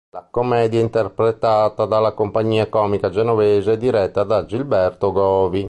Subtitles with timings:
[0.09, 5.59] La commedia è interpretata dalla Compagnia Comica Genovese diretta da Gilberto Govi.